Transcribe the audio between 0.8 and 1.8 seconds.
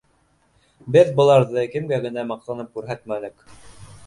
Беҙ быларҙы